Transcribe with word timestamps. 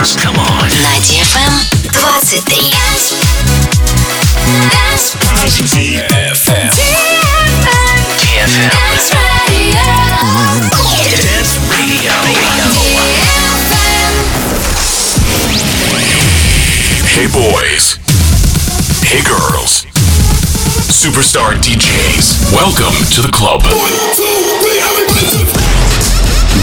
dance. 0.00 0.16
Come 0.16 0.38
on. 0.38 0.68
На 0.82 0.96
DFM 1.00 1.52
23. 1.92 2.70
DFM. 5.66 6.70
DFM. 8.16 8.70
Dance 11.16 11.58
Radio. 11.70 12.12
Hey 17.04 17.26
boys. 17.28 17.98
Hey 19.04 19.22
girls. 19.22 19.84
Superstar 20.88 21.54
DJs. 21.60 22.52
Welcome 22.52 22.96
to 23.14 23.20
the 23.22 23.30
club. 23.32 23.60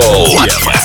Hall 0.00 0.26
DFM. 0.26 0.77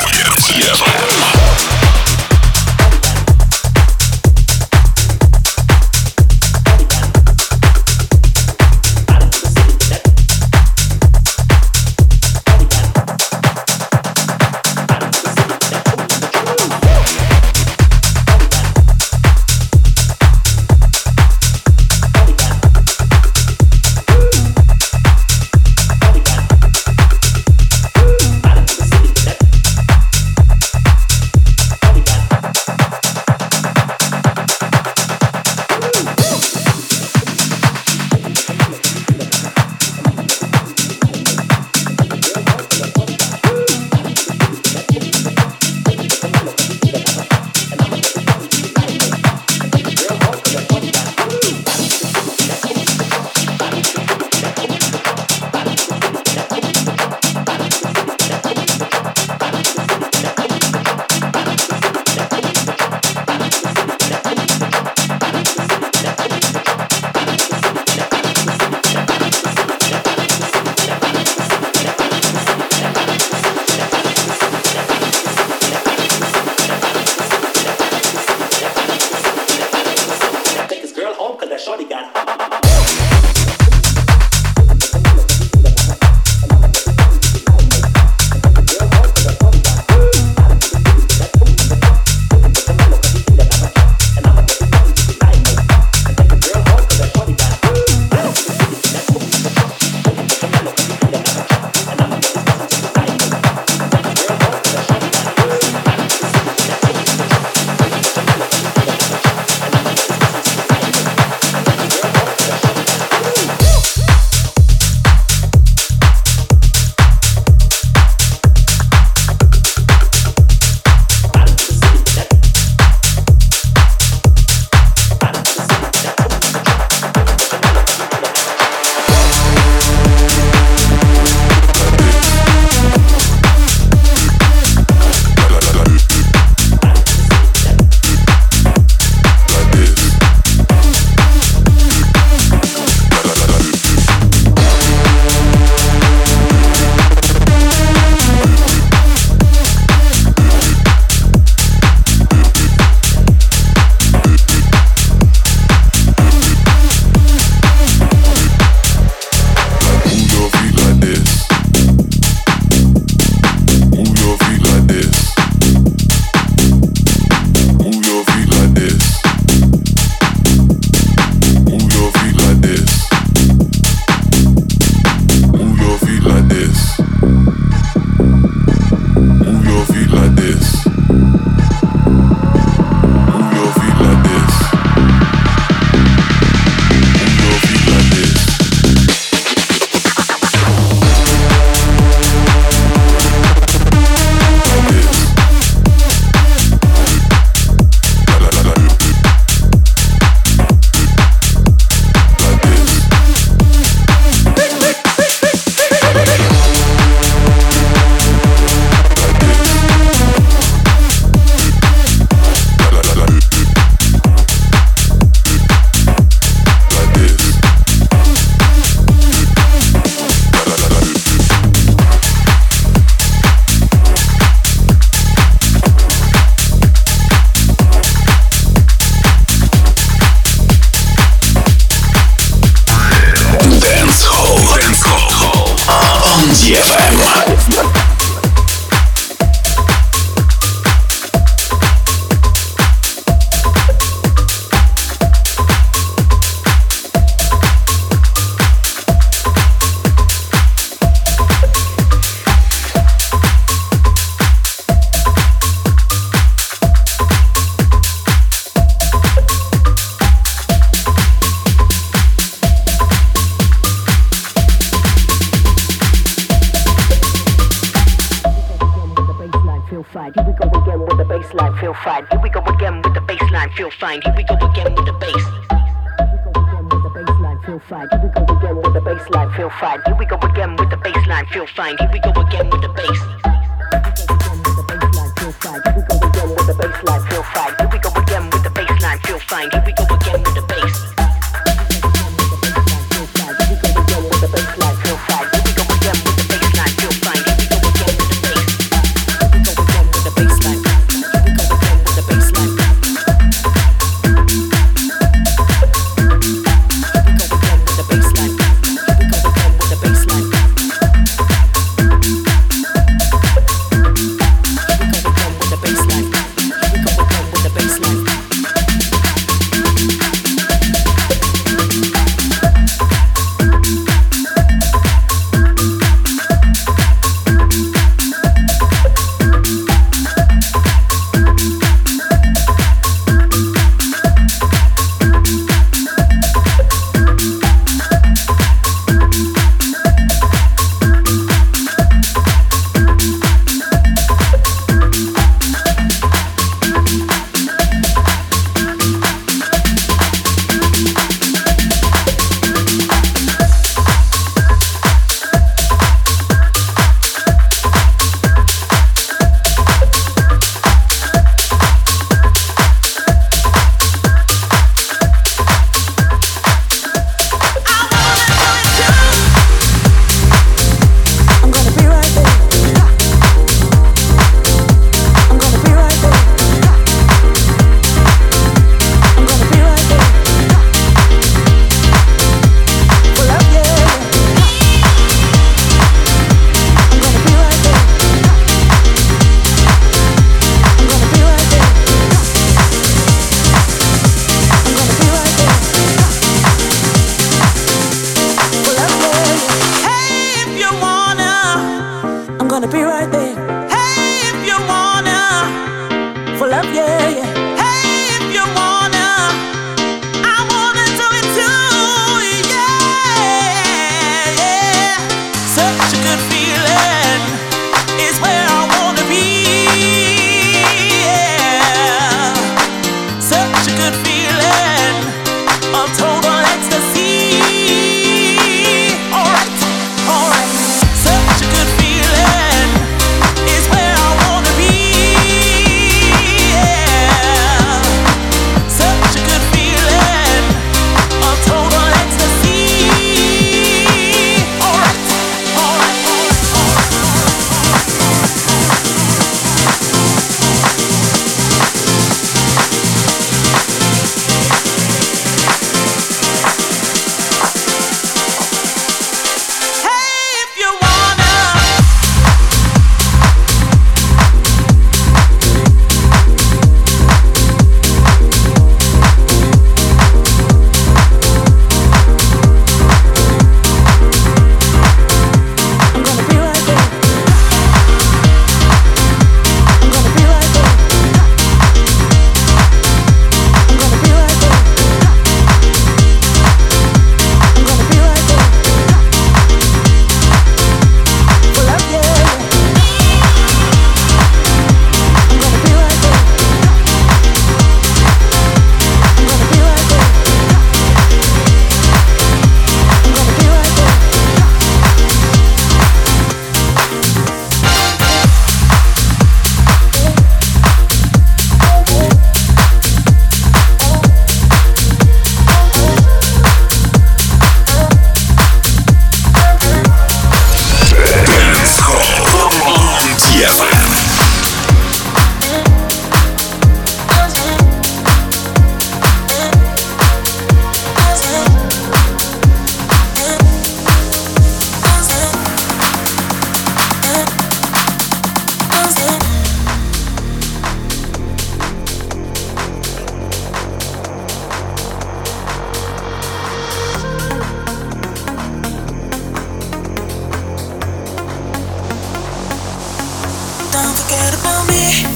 forget 554.24 554.54
about 554.56 554.88
me. 554.88 555.28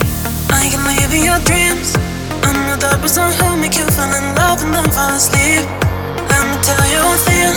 I 0.49 0.69
can 0.71 0.81
live 0.87 1.11
in 1.11 1.23
your 1.23 1.39
dreams. 1.43 1.95
I'm 2.43 2.55
not 2.67 2.79
the 2.79 2.87
type 2.87 3.01
person 3.01 3.27
who 3.35 3.57
make 3.59 3.75
you 3.75 3.85
fall 3.91 4.11
in 4.15 4.35
love 4.35 4.63
and 4.63 4.73
then 4.73 4.87
fall 4.95 5.11
asleep. 5.11 5.67
Let 6.31 6.41
me 6.47 6.55
tell 6.63 6.83
you 6.87 7.01
I 7.03 7.17
thing. 7.27 7.55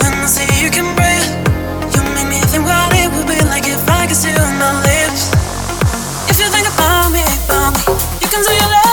when 0.00 0.12
I 0.24 0.26
see 0.26 0.48
you 0.64 0.70
can 0.70 0.88
breathe. 0.96 1.28
You 1.92 2.00
make 2.16 2.28
me 2.32 2.40
think 2.48 2.64
what 2.64 2.92
it 2.96 3.08
would 3.12 3.26
be 3.28 3.36
like 3.52 3.66
if 3.66 3.82
I 3.88 4.06
could 4.06 4.16
see 4.16 4.32
you 4.32 4.40
on 4.40 4.56
my 4.58 4.72
lips. 4.88 5.32
If 6.30 6.40
you 6.40 6.48
think 6.48 6.68
about 6.72 7.12
me, 7.12 7.24
about 7.44 7.76
me, 7.76 7.84
you 8.22 8.28
can 8.28 8.42
say 8.42 8.56
you 8.56 8.68
love. 8.72 8.83